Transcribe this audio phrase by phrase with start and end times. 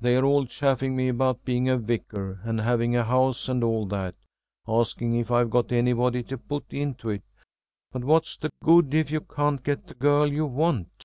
[0.00, 3.86] "They are all chaffing me about being a Vicar and having a house and all
[3.86, 4.14] that.
[4.68, 7.24] Asking if I've got anybody to put into it.
[7.90, 11.02] But what's the good if you can't get the girl you want?"